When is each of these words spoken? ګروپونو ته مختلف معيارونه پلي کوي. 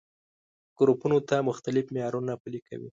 ګروپونو 0.79 1.17
ته 1.27 1.35
مختلف 1.49 1.85
معيارونه 1.93 2.31
پلي 2.41 2.59
کوي. 2.67 2.89